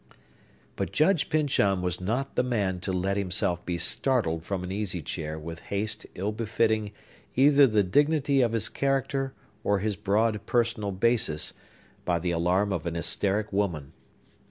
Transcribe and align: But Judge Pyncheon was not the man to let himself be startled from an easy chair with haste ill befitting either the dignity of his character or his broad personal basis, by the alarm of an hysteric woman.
But 0.77 0.91
Judge 0.91 1.29
Pyncheon 1.29 1.83
was 1.83 2.01
not 2.01 2.33
the 2.35 2.41
man 2.41 2.79
to 2.79 2.91
let 2.91 3.17
himself 3.17 3.63
be 3.67 3.77
startled 3.77 4.41
from 4.43 4.63
an 4.63 4.71
easy 4.71 5.03
chair 5.03 5.37
with 5.37 5.59
haste 5.69 6.07
ill 6.15 6.31
befitting 6.31 6.91
either 7.35 7.67
the 7.67 7.83
dignity 7.83 8.41
of 8.41 8.53
his 8.53 8.67
character 8.67 9.35
or 9.63 9.77
his 9.77 9.95
broad 9.95 10.43
personal 10.47 10.91
basis, 10.91 11.53
by 12.03 12.17
the 12.17 12.31
alarm 12.31 12.73
of 12.73 12.87
an 12.87 12.95
hysteric 12.95 13.53
woman. 13.53 13.93